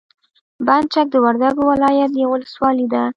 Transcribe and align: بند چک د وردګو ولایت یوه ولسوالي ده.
بند 0.65 0.85
چک 0.93 1.07
د 1.11 1.15
وردګو 1.25 1.63
ولایت 1.71 2.11
یوه 2.21 2.31
ولسوالي 2.33 2.87
ده. 2.93 3.03